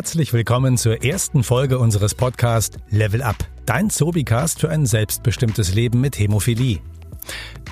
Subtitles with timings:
[0.00, 3.36] Herzlich willkommen zur ersten Folge unseres Podcasts Level Up,
[3.66, 6.78] dein Sobicast für ein selbstbestimmtes Leben mit Hämophilie.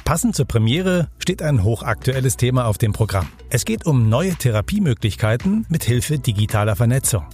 [0.09, 3.29] Passend zur Premiere steht ein hochaktuelles Thema auf dem Programm.
[3.51, 7.27] Es geht um neue Therapiemöglichkeiten mit Hilfe digitaler Vernetzung.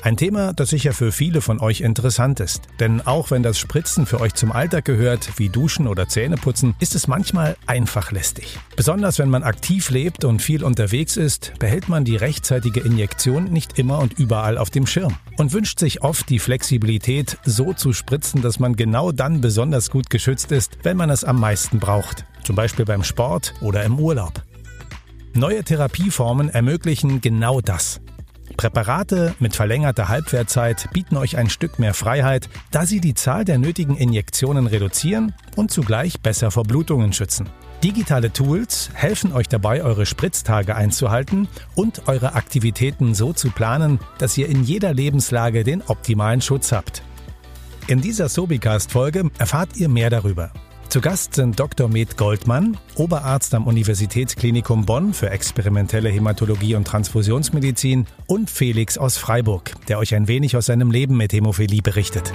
[0.00, 2.62] Ein Thema, das sicher für viele von euch interessant ist.
[2.80, 6.94] Denn auch wenn das Spritzen für euch zum Alltag gehört, wie Duschen oder Zähneputzen, ist
[6.94, 8.58] es manchmal einfach lästig.
[8.76, 13.78] Besonders wenn man aktiv lebt und viel unterwegs ist, behält man die rechtzeitige Injektion nicht
[13.78, 18.42] immer und überall auf dem Schirm und wünscht sich oft die Flexibilität, so zu spritzen,
[18.42, 22.21] dass man genau dann besonders gut geschützt ist, wenn man es am meisten braucht.
[22.42, 24.42] Zum Beispiel beim Sport oder im Urlaub.
[25.34, 28.00] Neue Therapieformen ermöglichen genau das.
[28.56, 33.58] Präparate mit verlängerter Halbwertzeit bieten euch ein Stück mehr Freiheit, da sie die Zahl der
[33.58, 37.48] nötigen Injektionen reduzieren und zugleich besser vor Blutungen schützen.
[37.82, 44.38] Digitale Tools helfen euch dabei, eure Spritztage einzuhalten und eure Aktivitäten so zu planen, dass
[44.38, 47.02] ihr in jeder Lebenslage den optimalen Schutz habt.
[47.88, 50.52] In dieser Sobicast-Folge erfahrt ihr mehr darüber.
[50.92, 51.88] Zu Gast sind Dr.
[51.88, 59.72] Med Goldmann, Oberarzt am Universitätsklinikum Bonn für experimentelle Hämatologie und Transfusionsmedizin und Felix aus Freiburg,
[59.88, 62.34] der euch ein wenig aus seinem Leben mit Hämophilie berichtet.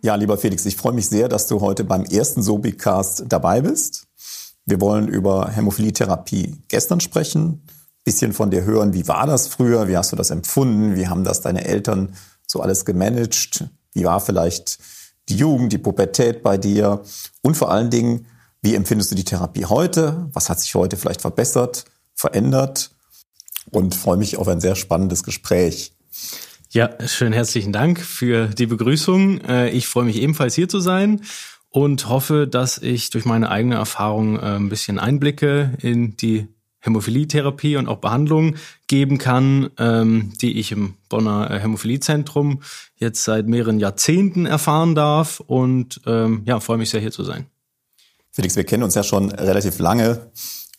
[0.00, 4.06] Ja, lieber Felix, ich freue mich sehr, dass du heute beim ersten Sobicast dabei bist.
[4.66, 7.60] Wir wollen über Hämophilietherapie gestern sprechen,
[8.04, 11.24] bisschen von dir hören, wie war das früher, wie hast du das empfunden, wie haben
[11.24, 12.14] das deine Eltern
[12.48, 13.64] so alles gemanagt?
[13.92, 14.78] Wie war vielleicht
[15.28, 17.02] die Jugend, die Pubertät bei dir?
[17.42, 18.26] Und vor allen Dingen,
[18.62, 20.28] wie empfindest du die Therapie heute?
[20.32, 22.90] Was hat sich heute vielleicht verbessert, verändert?
[23.70, 25.92] Und freue mich auf ein sehr spannendes Gespräch.
[26.70, 29.42] Ja, schön herzlichen Dank für die Begrüßung.
[29.42, 31.22] Äh, ich freue mich ebenfalls hier zu sein
[31.70, 36.48] und hoffe, dass ich durch meine eigene Erfahrung äh, ein bisschen Einblicke in die
[36.80, 38.56] Hämophilietherapie und auch Behandlung
[38.86, 42.62] geben kann, ähm, die ich im Bonner äh, Hämophiliezentrum
[42.96, 45.40] jetzt seit mehreren Jahrzehnten erfahren darf.
[45.40, 47.46] Und ähm, ja, freue mich sehr hier zu sein.
[48.30, 50.30] Felix, wir kennen uns ja schon relativ lange,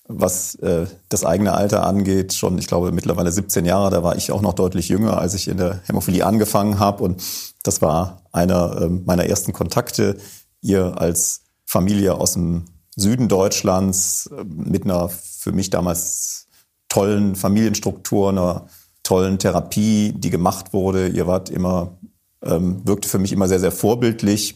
[0.07, 4.31] was äh, das eigene Alter angeht, schon ich glaube mittlerweile 17 Jahre, da war ich
[4.31, 7.21] auch noch deutlich jünger, als ich in der Hämophilie angefangen habe und
[7.63, 10.17] das war einer äh, meiner ersten Kontakte,
[10.61, 12.65] ihr als Familie aus dem
[12.99, 16.47] Süden Deutschlands äh, mit einer für mich damals
[16.89, 18.67] tollen Familienstruktur, einer
[19.03, 21.07] tollen Therapie, die gemacht wurde.
[21.07, 21.97] Ihr wart immer,
[22.43, 24.55] ähm, wirkte für mich immer sehr, sehr vorbildlich.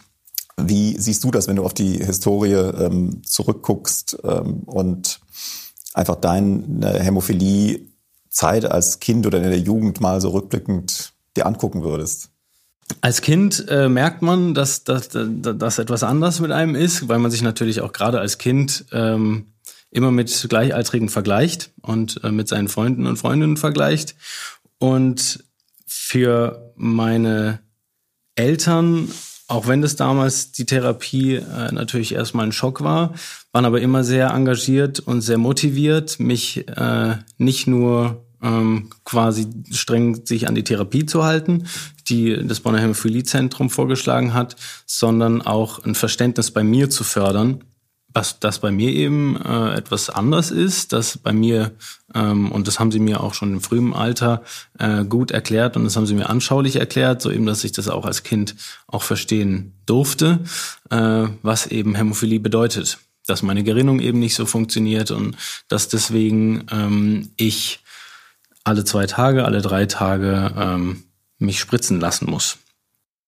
[0.58, 5.20] Wie siehst du das, wenn du auf die Historie ähm, zurückguckst ähm, und
[5.94, 12.33] einfach deine Hämophilie-Zeit als Kind oder in der Jugend mal so rückblickend dir angucken würdest?
[13.04, 17.32] Als Kind äh, merkt man, dass, dass, dass etwas anders mit einem ist, weil man
[17.32, 19.48] sich natürlich auch gerade als Kind ähm,
[19.92, 24.16] immer mit Gleichaltrigen vergleicht und äh, mit seinen Freunden und Freundinnen vergleicht.
[24.78, 25.44] Und
[25.86, 27.60] für meine
[28.36, 29.12] Eltern,
[29.50, 33.16] auch wenn das damals die Therapie äh, natürlich erstmal ein Schock war,
[33.52, 40.26] waren aber immer sehr engagiert und sehr motiviert, mich äh, nicht nur ähm, quasi streng
[40.26, 41.66] sich an die Therapie zu halten,
[42.10, 44.56] die das Bonner Hämophiliezentrum vorgeschlagen hat,
[44.86, 47.64] sondern auch ein Verständnis bei mir zu fördern,
[48.14, 51.72] was das bei mir eben äh, etwas anders ist, dass bei mir,
[52.14, 54.44] ähm, und das haben sie mir auch schon im frühen Alter
[54.78, 57.88] äh, gut erklärt und das haben sie mir anschaulich erklärt, so eben, dass ich das
[57.88, 58.56] auch als Kind
[58.88, 60.42] auch verstehen durfte,
[60.92, 63.00] äh, was eben Hämophilie bedeutet.
[63.26, 65.38] Dass meine Gerinnung eben nicht so funktioniert und
[65.70, 67.83] dass deswegen ähm, ich
[68.64, 71.04] alle zwei Tage, alle drei Tage ähm,
[71.38, 72.58] mich spritzen lassen muss.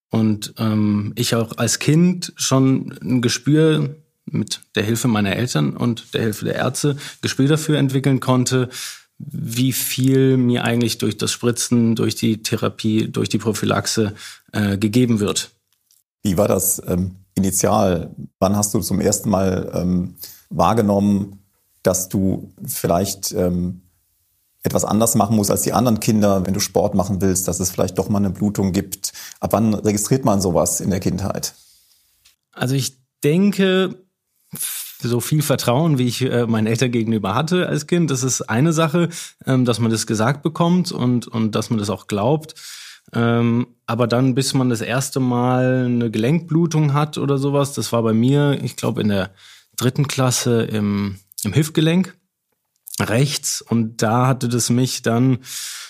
[0.09, 6.13] Und ähm, ich auch als Kind schon ein Gespür mit der Hilfe meiner Eltern und
[6.13, 8.69] der Hilfe der Ärzte Gespür dafür entwickeln konnte,
[9.18, 14.13] wie viel mir eigentlich durch das Spritzen, durch die Therapie, durch die Prophylaxe
[14.52, 15.52] äh, gegeben wird.
[16.23, 18.09] Wie war das ähm, initial?
[18.40, 20.16] Wann hast du zum ersten Mal ähm,
[20.49, 21.40] wahrgenommen,
[21.84, 23.82] dass du vielleicht ähm,
[24.66, 27.72] etwas anders machen musst als die anderen Kinder, wenn du Sport machen willst, dass es
[27.72, 29.14] vielleicht doch mal eine Blutung gibt.
[29.40, 31.53] Ab wann registriert man sowas in der Kindheit?
[32.52, 33.96] Also ich denke,
[35.00, 38.73] so viel Vertrauen, wie ich äh, meinen Eltern gegenüber hatte als Kind, das ist eine
[38.73, 39.09] Sache,
[39.46, 42.56] ähm, dass man das gesagt bekommt und, und dass man das auch glaubt.
[43.14, 48.02] Ähm, aber dann, bis man das erste Mal eine Gelenkblutung hat oder sowas, das war
[48.02, 49.32] bei mir, ich glaube, in der
[49.76, 52.18] dritten Klasse im, im Hüftgelenk
[53.00, 55.40] rechts und da hatte das mich dann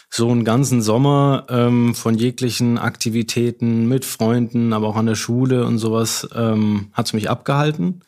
[0.10, 5.66] so einen ganzen Sommer ähm, von jeglichen Aktivitäten mit Freunden, aber auch an der Schule
[5.66, 8.02] und sowas ähm, hat mich abgehalten.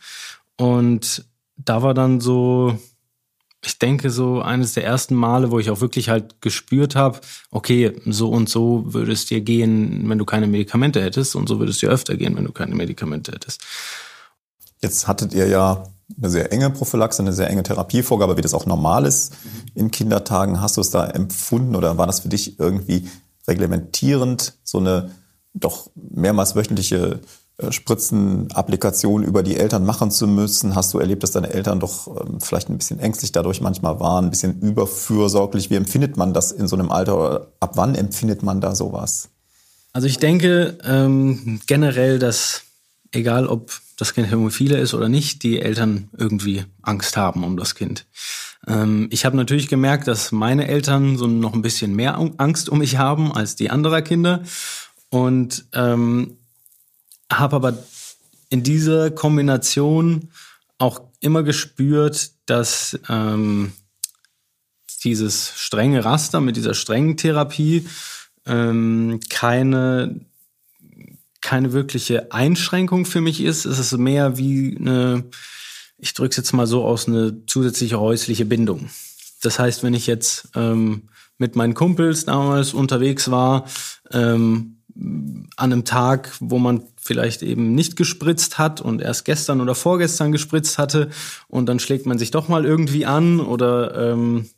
[0.55, 1.25] Und
[1.57, 2.79] da war dann so
[3.65, 7.19] ich denke, so eines der ersten Male, wo ich auch wirklich halt gespürt habe,
[7.51, 11.59] okay, so und so würde es dir gehen, wenn du keine Medikamente hättest und so
[11.59, 13.61] würde es dir öfter gehen, wenn du keine Medikamente hättest.
[14.81, 15.83] Jetzt hattet ihr ja
[16.15, 19.33] eine sehr enge Prophylaxe, eine sehr enge Therapievorgabe, wie das auch normal ist
[19.75, 20.61] in Kindertagen.
[20.61, 23.07] Hast du es da empfunden oder war das für dich irgendwie
[23.47, 25.11] reglementierend, so eine
[25.53, 27.19] doch mehrmals wöchentliche
[27.57, 30.75] äh, Spritzenapplikation über die Eltern machen zu müssen?
[30.75, 34.25] Hast du erlebt, dass deine Eltern doch ähm, vielleicht ein bisschen ängstlich dadurch manchmal waren,
[34.25, 35.69] ein bisschen überfürsorglich?
[35.69, 39.29] Wie empfindet man das in so einem Alter oder ab wann empfindet man da sowas?
[39.93, 42.66] Also ich denke ähm, generell, dass
[43.11, 47.75] egal ob das Kind Hämophile ist oder nicht, die Eltern irgendwie Angst haben um das
[47.75, 48.05] Kind.
[48.67, 52.79] Ähm, ich habe natürlich gemerkt, dass meine Eltern so noch ein bisschen mehr Angst um
[52.79, 54.43] mich haben als die anderer Kinder
[55.09, 56.37] und ähm,
[57.31, 57.77] habe aber
[58.49, 60.29] in dieser Kombination
[60.77, 63.71] auch immer gespürt, dass ähm,
[65.03, 67.87] dieses strenge Raster mit dieser strengen Therapie
[68.45, 70.21] ähm, keine
[71.47, 73.63] keine wirkliche Einschränkung für mich ist.
[73.63, 75.23] Es ist mehr wie eine,
[75.97, 78.89] ich drücke es jetzt mal so aus, eine zusätzliche häusliche Bindung.
[79.41, 81.03] Das heißt, wenn ich jetzt ähm,
[81.37, 83.63] mit meinen Kumpels damals unterwegs war,
[84.11, 89.73] ähm, an einem Tag, wo man vielleicht eben nicht gespritzt hat und erst gestern oder
[89.73, 91.11] vorgestern gespritzt hatte
[91.47, 94.49] und dann schlägt man sich doch mal irgendwie an oder ähm,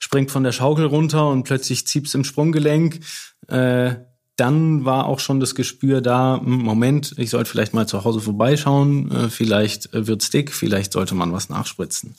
[0.00, 2.98] springt von der Schaukel runter und plötzlich zieht's im Sprunggelenk,
[3.46, 3.94] äh,
[4.36, 8.20] dann war auch schon das Gespür da, hm, Moment, ich sollte vielleicht mal zu Hause
[8.20, 12.14] vorbeischauen, äh, vielleicht äh, wird's dick, vielleicht sollte man was nachspritzen.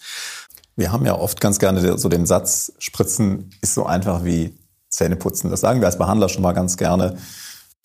[0.76, 4.54] Wir haben ja oft ganz gerne so den Satz, Spritzen ist so einfach wie
[4.90, 5.50] Zähneputzen.
[5.50, 7.18] Das sagen wir als Behandler schon mal ganz gerne.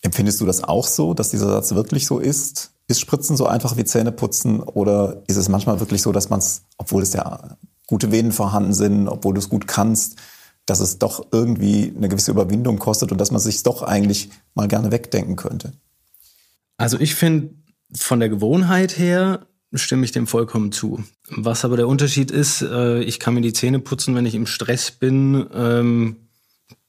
[0.02, 2.72] Empfindest du das auch so, dass dieser Satz wirklich so ist?
[2.88, 6.64] Ist Spritzen so einfach wie Zähneputzen oder ist es manchmal wirklich so, dass man es,
[6.76, 7.56] obwohl es ja
[7.86, 10.16] gute Venen vorhanden sind, obwohl du es gut kannst,
[10.66, 14.68] dass es doch irgendwie eine gewisse Überwindung kostet und dass man sich doch eigentlich mal
[14.68, 15.72] gerne wegdenken könnte.
[16.76, 17.54] Also ich finde,
[17.94, 21.02] von der Gewohnheit her stimme ich dem vollkommen zu.
[21.28, 24.46] Was aber der Unterschied ist, äh, ich kann mir die Zähne putzen, wenn ich im
[24.46, 26.16] Stress bin, ähm,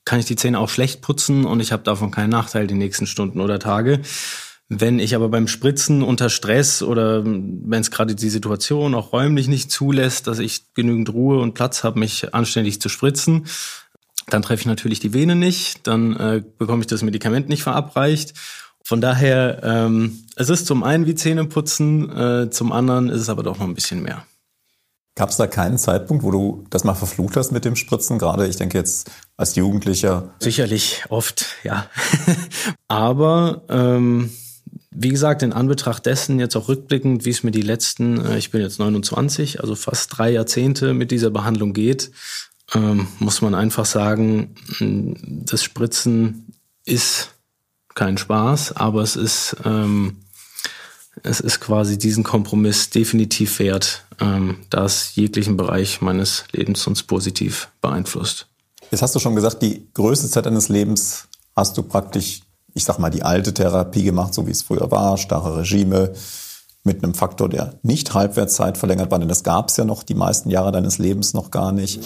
[0.05, 3.07] kann ich die Zähne auch schlecht putzen und ich habe davon keinen Nachteil die nächsten
[3.07, 4.01] Stunden oder Tage.
[4.69, 9.47] Wenn ich aber beim Spritzen unter Stress oder wenn es gerade die Situation auch räumlich
[9.47, 13.45] nicht zulässt, dass ich genügend Ruhe und Platz habe, mich anständig zu spritzen,
[14.29, 18.33] dann treffe ich natürlich die Vene nicht, dann äh, bekomme ich das Medikament nicht verabreicht.
[18.83, 23.43] Von daher, ähm, es ist zum einen wie Zähneputzen, äh, zum anderen ist es aber
[23.43, 24.25] doch noch ein bisschen mehr.
[25.15, 28.17] Gab es da keinen Zeitpunkt, wo du das mal verflucht hast mit dem Spritzen?
[28.17, 30.33] Gerade, ich denke jetzt als Jugendlicher.
[30.39, 31.85] Sicherlich oft, ja.
[32.87, 34.31] aber ähm,
[34.95, 38.51] wie gesagt, in Anbetracht dessen, jetzt auch rückblickend, wie es mir die letzten, äh, ich
[38.51, 42.11] bin jetzt 29, also fast drei Jahrzehnte mit dieser Behandlung geht,
[42.73, 44.55] ähm, muss man einfach sagen,
[45.45, 46.53] das Spritzen
[46.85, 47.31] ist
[47.93, 50.17] kein Spaß, aber es ist, ähm,
[51.21, 57.03] es ist quasi diesen Kompromiss definitiv wert, ähm, da es jeglichen Bereich meines Lebens uns
[57.03, 58.47] positiv beeinflusst.
[58.89, 62.41] Jetzt hast du schon gesagt, die größte Zeit deines Lebens hast du praktisch
[62.73, 66.13] ich sag mal, die alte Therapie gemacht, so wie es früher war, starre Regime
[66.83, 70.15] mit einem Faktor, der nicht Halbwertszeit verlängert war, denn das gab es ja noch die
[70.15, 72.03] meisten Jahre deines Lebens noch gar nicht.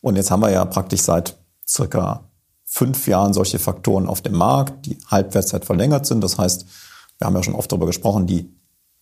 [0.00, 2.30] Und jetzt haben wir ja praktisch seit circa
[2.64, 6.22] fünf Jahren solche Faktoren auf dem Markt, die Halbwertszeit verlängert sind.
[6.22, 6.66] Das heißt,
[7.18, 8.48] wir haben ja schon oft darüber gesprochen, die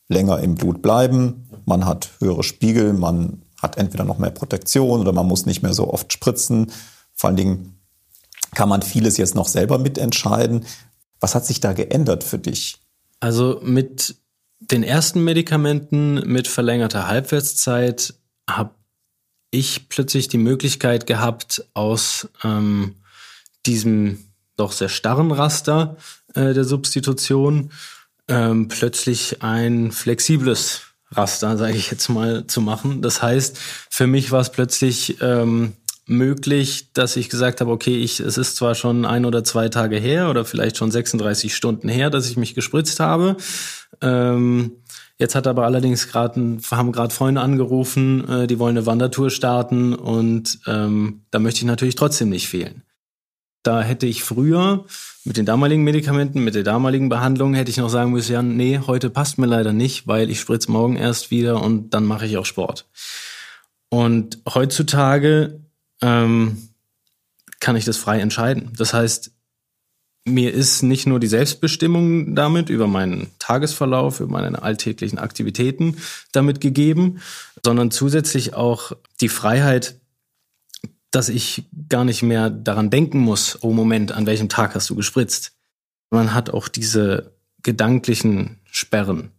[0.08, 1.48] länger im Blut bleiben.
[1.66, 5.74] Man hat höhere Spiegel, man hat entweder noch mehr Protektion oder man muss nicht mehr
[5.74, 6.72] so oft spritzen.
[7.14, 7.80] Vor allen Dingen
[8.54, 10.64] kann man vieles jetzt noch selber mitentscheiden.
[11.20, 12.78] Was hat sich da geändert für dich?
[13.20, 14.16] Also mit
[14.58, 18.14] den ersten Medikamenten mit verlängerter Halbwertszeit
[18.48, 18.74] habe
[19.50, 22.96] ich plötzlich die Möglichkeit gehabt, aus ähm,
[23.66, 24.24] diesem
[24.56, 25.96] doch sehr starren Raster
[26.34, 27.72] äh, der Substitution
[28.28, 33.02] ähm, plötzlich ein flexibles Raster, sage ich jetzt mal, zu machen.
[33.02, 35.72] Das heißt, für mich war es plötzlich ähm,
[36.10, 39.96] möglich, dass ich gesagt habe, okay, ich, es ist zwar schon ein oder zwei Tage
[39.96, 43.36] her oder vielleicht schon 36 Stunden her, dass ich mich gespritzt habe.
[44.02, 44.72] Ähm,
[45.18, 49.94] jetzt hat aber allerdings gerade haben gerade Freunde angerufen, äh, die wollen eine Wandertour starten
[49.94, 52.82] und ähm, da möchte ich natürlich trotzdem nicht fehlen.
[53.62, 54.86] Da hätte ich früher
[55.24, 58.80] mit den damaligen Medikamenten, mit der damaligen Behandlung, hätte ich noch sagen müssen, ja, nee,
[58.84, 62.36] heute passt mir leider nicht, weil ich spritze morgen erst wieder und dann mache ich
[62.36, 62.88] auch Sport.
[63.90, 65.60] Und heutzutage
[66.02, 66.68] ähm,
[67.60, 68.72] kann ich das frei entscheiden.
[68.76, 69.32] Das heißt,
[70.24, 75.96] mir ist nicht nur die Selbstbestimmung damit über meinen Tagesverlauf, über meine alltäglichen Aktivitäten
[76.32, 77.20] damit gegeben,
[77.64, 79.98] sondern zusätzlich auch die Freiheit,
[81.10, 84.94] dass ich gar nicht mehr daran denken muss, oh Moment, an welchem Tag hast du
[84.94, 85.52] gespritzt.
[86.10, 89.30] Man hat auch diese gedanklichen Sperren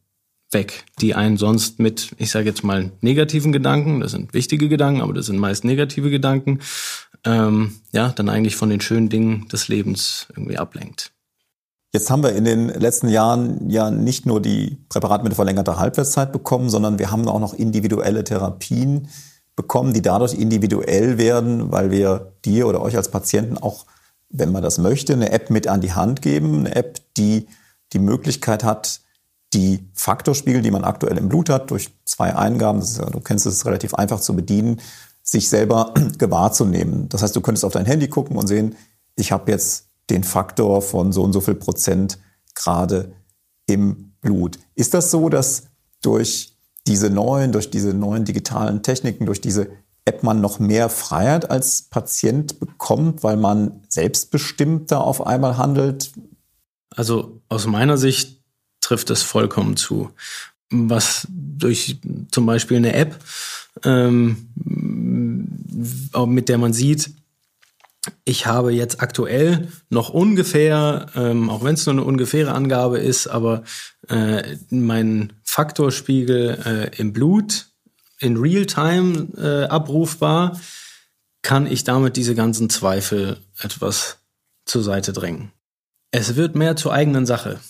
[0.51, 5.01] weg, die einen sonst mit, ich sage jetzt mal, negativen Gedanken, das sind wichtige Gedanken,
[5.01, 6.59] aber das sind meist negative Gedanken,
[7.23, 11.11] ähm, ja, dann eigentlich von den schönen Dingen des Lebens irgendwie ablenkt.
[11.93, 16.31] Jetzt haben wir in den letzten Jahren ja nicht nur die Präparate mit verlängerter Halbwertszeit
[16.31, 19.09] bekommen, sondern wir haben auch noch individuelle Therapien
[19.57, 23.85] bekommen, die dadurch individuell werden, weil wir dir oder euch als Patienten auch,
[24.29, 26.59] wenn man das möchte, eine App mit an die Hand geben.
[26.59, 27.47] Eine App, die
[27.91, 29.01] die Möglichkeit hat,
[29.53, 33.65] die Faktorspiegel, die man aktuell im Blut hat, durch zwei Eingaben, ist, du kennst es,
[33.65, 34.79] relativ einfach zu bedienen,
[35.23, 37.09] sich selber gewahr zu nehmen.
[37.09, 38.75] Das heißt, du könntest auf dein Handy gucken und sehen,
[39.15, 42.19] ich habe jetzt den Faktor von so und so viel Prozent
[42.55, 43.13] gerade
[43.67, 44.59] im Blut.
[44.75, 45.63] Ist das so, dass
[46.01, 49.69] durch diese neuen, durch diese neuen digitalen Techniken, durch diese
[50.05, 56.11] App man noch mehr Freiheit als Patient bekommt, weil man selbstbestimmter auf einmal handelt?
[56.89, 58.40] Also aus meiner Sicht
[58.91, 60.11] trifft es vollkommen zu.
[60.69, 63.15] Was durch zum Beispiel eine App,
[63.85, 64.49] ähm,
[66.27, 67.11] mit der man sieht,
[68.25, 73.27] ich habe jetzt aktuell noch ungefähr, ähm, auch wenn es nur eine ungefähre Angabe ist,
[73.27, 73.63] aber
[74.09, 77.67] äh, mein Faktorspiegel äh, im Blut
[78.19, 80.59] in Realtime äh, abrufbar,
[81.43, 84.17] kann ich damit diese ganzen Zweifel etwas
[84.65, 85.53] zur Seite drängen.
[86.11, 87.61] Es wird mehr zur eigenen Sache.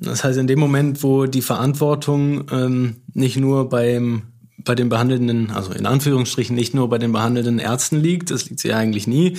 [0.00, 4.22] Das heißt, in dem Moment, wo die Verantwortung ähm, nicht nur beim
[4.64, 8.60] bei den behandelnden, also in Anführungsstrichen nicht nur bei den behandelnden Ärzten liegt, das liegt
[8.60, 9.38] sie eigentlich nie,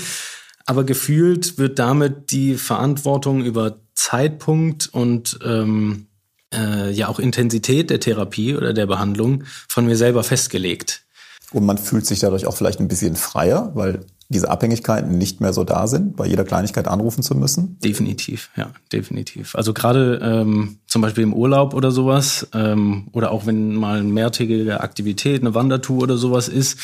[0.65, 6.07] aber gefühlt wird damit die Verantwortung über Zeitpunkt und ähm,
[6.53, 11.03] äh, ja auch Intensität der Therapie oder der Behandlung von mir selber festgelegt.
[11.51, 15.53] Und man fühlt sich dadurch auch vielleicht ein bisschen freier, weil diese Abhängigkeiten nicht mehr
[15.53, 17.79] so da sind, bei jeder Kleinigkeit anrufen zu müssen?
[17.79, 19.55] Definitiv, ja, definitiv.
[19.55, 24.07] Also gerade ähm, zum Beispiel im Urlaub oder sowas ähm, oder auch wenn mal eine
[24.07, 26.77] mehrtägige Aktivität, eine Wandertour oder sowas ist,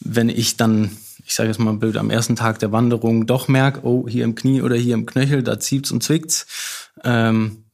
[0.00, 0.90] wenn ich dann
[1.28, 4.34] ich sage jetzt mal blöd, am ersten Tag der Wanderung doch merke, oh, hier im
[4.34, 6.46] Knie oder hier im Knöchel, da zieht's und zwickt's,
[7.04, 7.64] ähm,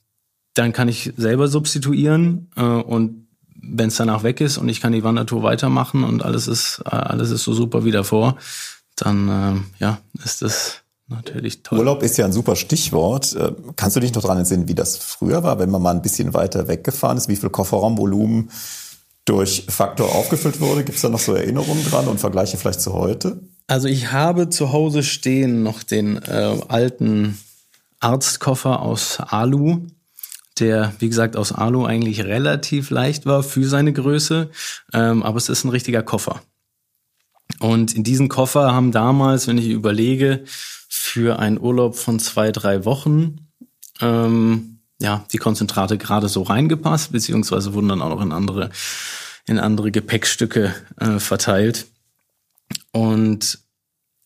[0.54, 3.28] dann kann ich selber substituieren äh, und
[3.66, 6.90] wenn es danach weg ist und ich kann die Wandertour weitermachen und alles ist äh,
[6.90, 8.36] alles ist so super wie davor,
[8.96, 10.76] dann äh, ja ist das
[11.08, 11.78] natürlich toll.
[11.78, 13.34] Urlaub ist ja ein super Stichwort.
[13.34, 16.02] Äh, kannst du dich noch daran entsinnen, wie das früher war, wenn man mal ein
[16.02, 17.28] bisschen weiter weggefahren ist?
[17.28, 18.50] Wie viel Kofferraumvolumen
[19.24, 20.84] durch Faktor aufgefüllt wurde.
[20.84, 23.40] Gibt es da noch so Erinnerungen dran und Vergleiche vielleicht zu heute?
[23.66, 27.38] Also ich habe zu Hause stehen noch den äh, alten
[28.00, 29.86] Arztkoffer aus Alu,
[30.58, 34.50] der, wie gesagt, aus Alu eigentlich relativ leicht war für seine Größe,
[34.92, 36.42] ähm, aber es ist ein richtiger Koffer.
[37.60, 40.44] Und in diesen Koffer haben damals, wenn ich überlege,
[40.88, 43.48] für einen Urlaub von zwei, drei Wochen
[44.00, 48.70] ähm, ja, die Konzentrate gerade so reingepasst, beziehungsweise wurden dann auch noch in andere,
[49.46, 51.86] in andere Gepäckstücke äh, verteilt.
[52.92, 53.58] Und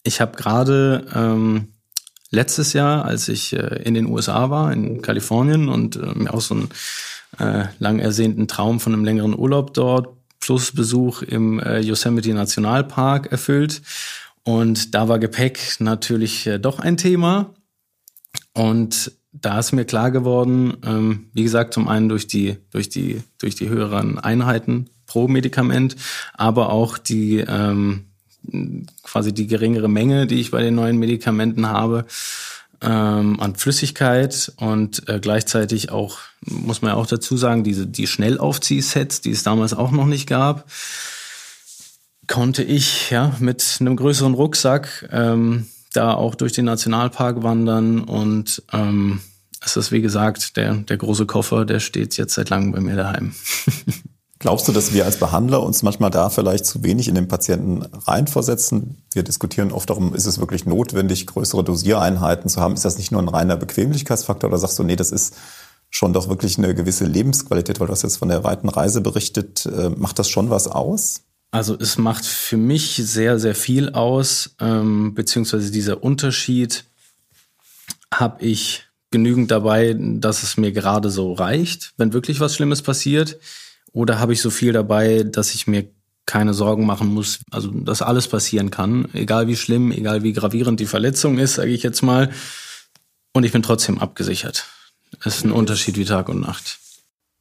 [0.02, 1.68] ich habe gerade ähm,
[2.30, 6.40] letztes Jahr, als ich äh, in den USA war, in Kalifornien und äh, mir auch
[6.40, 6.68] so einen
[7.38, 13.30] äh, lang ersehnten Traum von einem längeren Urlaub dort plus Besuch im äh, Yosemite Nationalpark
[13.33, 13.83] erfüllt.
[14.45, 17.54] Und da war Gepäck natürlich äh, doch ein Thema.
[18.54, 23.23] Und da ist mir klar geworden, ähm, wie gesagt, zum einen durch die, durch die,
[23.38, 25.97] durch die höheren Einheiten pro Medikament,
[26.35, 28.07] aber auch die, ähm,
[29.02, 32.07] quasi die geringere Menge, die ich bei den neuen Medikamenten habe,
[32.82, 38.06] ähm, an Flüssigkeit und äh, gleichzeitig auch, muss man ja auch dazu sagen, diese, die
[38.06, 40.70] Schnellaufziehsets, die es damals auch noch nicht gab,
[42.26, 48.62] konnte ich, ja, mit einem größeren Rucksack, ähm, da auch durch den Nationalpark wandern und
[48.73, 49.20] ähm,
[49.64, 52.97] es ist wie gesagt der, der große Koffer, der steht jetzt seit langem bei mir
[52.97, 53.35] daheim.
[54.40, 57.83] Glaubst du, dass wir als Behandler uns manchmal da vielleicht zu wenig in den Patienten
[57.83, 59.02] reinversetzen?
[59.12, 62.75] Wir diskutieren oft darum, ist es wirklich notwendig, größere Dosiereinheiten zu haben?
[62.75, 65.35] Ist das nicht nur ein reiner Bequemlichkeitsfaktor oder sagst du, nee, das ist
[65.90, 69.66] schon doch wirklich eine gewisse Lebensqualität, weil du hast jetzt von der weiten Reise berichtet.
[69.66, 71.23] Äh, macht das schon was aus?
[71.50, 76.85] Also es macht für mich sehr, sehr viel aus, ähm, beziehungsweise dieser Unterschied
[78.12, 83.38] habe ich genügend dabei, dass es mir gerade so reicht, wenn wirklich was Schlimmes passiert,
[83.99, 85.88] oder habe ich so viel dabei, dass ich mir
[86.25, 90.78] keine Sorgen machen muss, also dass alles passieren kann, egal wie schlimm, egal wie gravierend
[90.78, 92.31] die Verletzung ist, sage ich jetzt mal,
[93.33, 94.67] und ich bin trotzdem abgesichert.
[95.25, 96.78] Es ist ein Unterschied wie Tag und Nacht.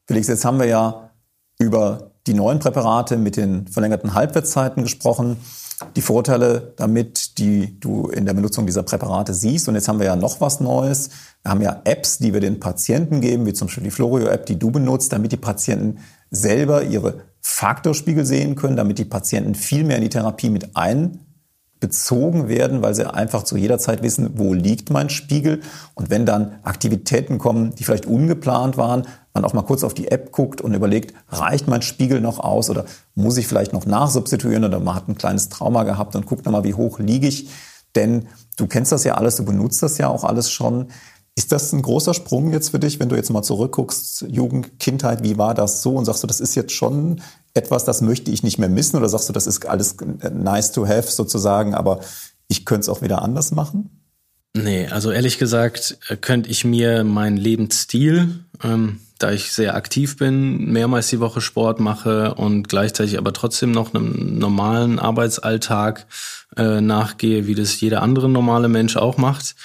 [0.07, 1.11] Felix, jetzt haben wir ja
[1.59, 5.37] über die neuen Präparate mit den verlängerten Halbwertszeiten gesprochen,
[5.95, 9.67] die Vorteile damit, die du in der Benutzung dieser Präparate siehst.
[9.67, 11.09] Und jetzt haben wir ja noch was Neues.
[11.43, 14.57] Wir haben ja Apps, die wir den Patienten geben, wie zum Beispiel die Florio-App, die
[14.57, 15.99] du benutzt, damit die Patienten
[16.31, 22.49] selber ihre Faktorspiegel sehen können, damit die Patienten viel mehr in die Therapie mit einbezogen
[22.49, 25.61] werden, weil sie einfach zu jeder Zeit wissen, wo liegt mein Spiegel.
[25.93, 29.03] Und wenn dann Aktivitäten kommen, die vielleicht ungeplant waren,
[29.37, 32.69] man auch mal kurz auf die App guckt und überlegt, reicht mein Spiegel noch aus
[32.69, 36.45] oder muss ich vielleicht noch nachsubstituieren oder man hat ein kleines Trauma gehabt und guckt
[36.45, 37.47] nochmal, wie hoch liege ich.
[37.95, 38.27] Denn
[38.57, 40.87] du kennst das ja alles, du benutzt das ja auch alles schon.
[41.35, 45.23] Ist das ein großer Sprung jetzt für dich, wenn du jetzt mal zurückguckst, Jugend, Kindheit,
[45.23, 45.95] wie war das so?
[45.95, 47.21] Und sagst du, das ist jetzt schon
[47.53, 48.97] etwas, das möchte ich nicht mehr missen?
[48.97, 49.97] Oder sagst du, das ist alles
[50.33, 51.99] nice to have sozusagen, aber
[52.47, 54.03] ich könnte es auch wieder anders machen?
[54.55, 60.17] Nee, also ehrlich gesagt äh, könnte ich mir meinen Lebensstil, ähm, da ich sehr aktiv
[60.17, 66.05] bin, mehrmals die Woche Sport mache und gleichzeitig aber trotzdem noch einem normalen Arbeitsalltag
[66.55, 69.55] äh, nachgehe, wie das jeder andere normale Mensch auch macht,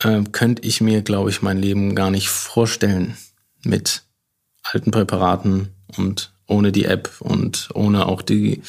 [0.00, 3.16] äh, könnte ich mir, glaube ich, mein Leben gar nicht vorstellen
[3.62, 4.02] mit
[4.62, 8.62] alten Präparaten und ohne die App und ohne auch die,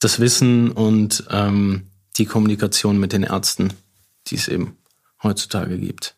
[0.00, 3.72] das Wissen und ähm, die Kommunikation mit den Ärzten,
[4.28, 4.76] die es eben
[5.22, 6.16] heutzutage gibt.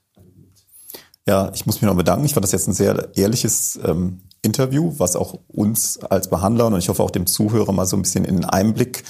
[1.29, 2.25] Ja, ich muss mich noch bedanken.
[2.25, 6.79] Ich fand das jetzt ein sehr ehrliches ähm, Interview, was auch uns als Behandler und
[6.79, 9.05] ich hoffe auch dem Zuhörer mal so ein bisschen in den Einblick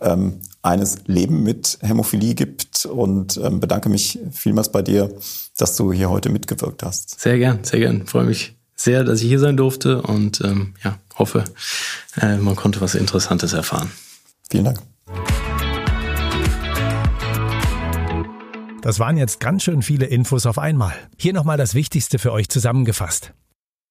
[0.00, 5.14] ähm, eines Leben mit Hämophilie gibt und ähm, bedanke mich vielmals bei dir,
[5.58, 7.20] dass du hier heute mitgewirkt hast.
[7.20, 8.04] Sehr gern, sehr gern.
[8.04, 11.44] Freue mich sehr, dass ich hier sein durfte und ähm, ja, hoffe,
[12.20, 13.92] äh, man konnte was Interessantes erfahren.
[14.50, 14.80] Vielen Dank.
[18.82, 20.94] Das waren jetzt ganz schön viele Infos auf einmal.
[21.18, 23.34] Hier nochmal das Wichtigste für euch zusammengefasst.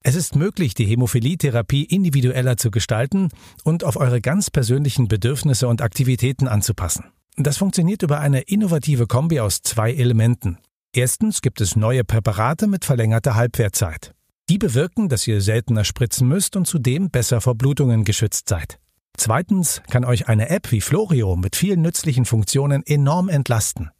[0.01, 3.30] Es ist möglich, die Hämophilie-Therapie individueller zu gestalten
[3.63, 7.06] und auf eure ganz persönlichen Bedürfnisse und Aktivitäten anzupassen.
[7.36, 10.58] Das funktioniert über eine innovative Kombi aus zwei Elementen.
[10.93, 14.15] Erstens gibt es neue Präparate mit verlängerter Halbwertzeit.
[14.49, 18.80] Die bewirken, dass ihr seltener spritzen müsst und zudem besser vor Blutungen geschützt seid.
[19.15, 23.91] Zweitens kann euch eine App wie Florio mit vielen nützlichen Funktionen enorm entlasten.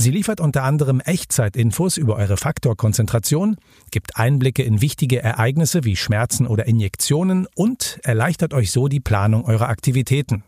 [0.00, 3.56] Sie liefert unter anderem Echtzeitinfos über eure Faktorkonzentration,
[3.90, 9.44] gibt Einblicke in wichtige Ereignisse wie Schmerzen oder Injektionen und erleichtert euch so die Planung
[9.44, 10.44] eurer Aktivitäten.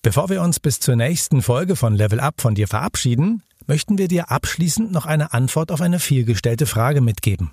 [0.00, 4.08] Bevor wir uns bis zur nächsten Folge von Level Up von dir verabschieden, möchten wir
[4.08, 7.50] dir abschließend noch eine Antwort auf eine vielgestellte Frage mitgeben.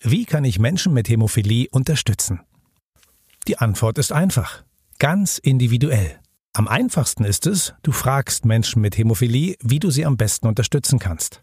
[0.00, 2.40] Wie kann ich Menschen mit Hämophilie unterstützen?
[3.48, 4.62] Die Antwort ist einfach,
[4.98, 6.19] ganz individuell.
[6.52, 10.98] Am einfachsten ist es, du fragst Menschen mit Hämophilie, wie du sie am besten unterstützen
[10.98, 11.42] kannst.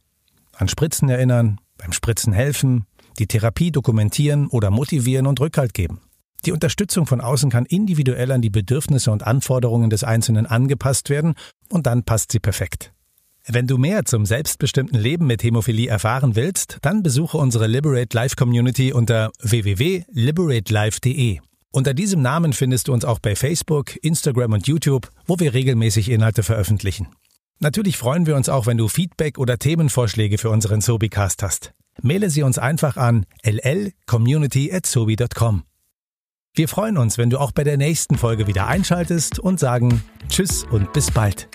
[0.53, 2.85] An Spritzen erinnern, beim Spritzen helfen,
[3.17, 6.01] die Therapie dokumentieren oder motivieren und Rückhalt geben.
[6.45, 11.35] Die Unterstützung von außen kann individuell an die Bedürfnisse und Anforderungen des Einzelnen angepasst werden
[11.69, 12.93] und dann passt sie perfekt.
[13.47, 18.35] Wenn du mehr zum selbstbestimmten Leben mit Hämophilie erfahren willst, dann besuche unsere Liberate Life
[18.35, 21.39] Community unter www.liberatelife.de.
[21.77, 26.09] Unter diesem Namen findest du uns auch bei Facebook, Instagram und YouTube, wo wir regelmäßig
[26.09, 27.09] Inhalte veröffentlichen.
[27.59, 31.75] Natürlich freuen wir uns auch, wenn du Feedback oder Themenvorschläge für unseren Sobicast hast.
[32.01, 35.65] Maile sie uns einfach an llcommunity@sobi.com.
[36.55, 40.63] Wir freuen uns, wenn du auch bei der nächsten Folge wieder einschaltest und sagen Tschüss
[40.63, 41.47] und bis bald.